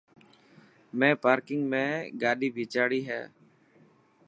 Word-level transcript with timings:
مين 0.97 1.13
پارڪنگ 1.23 1.61
۾ 1.71 1.83
کاڌي 2.21 2.49
ڀيچاڙي 2.55 3.01
هي. 3.09 3.21